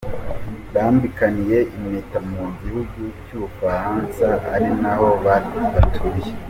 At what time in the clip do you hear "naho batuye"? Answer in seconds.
4.81-6.29